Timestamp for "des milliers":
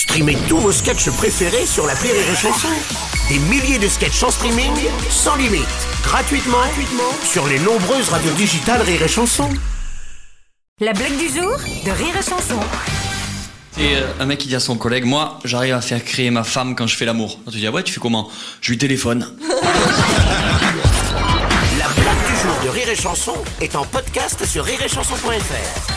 3.28-3.78